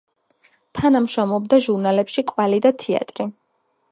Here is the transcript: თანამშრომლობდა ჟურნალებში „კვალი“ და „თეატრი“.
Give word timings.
თანამშრომლობდა 0.79 1.59
ჟურნალებში 1.67 2.25
„კვალი“ 2.31 2.61
და 2.67 2.75
„თეატრი“. 2.85 3.29